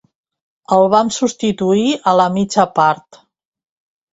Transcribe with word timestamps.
El 0.77 0.85
van 0.93 1.11
substituir 1.17 1.85
a 2.13 2.15
la 2.23 2.27
mitja 2.39 2.67
part. 2.81 3.21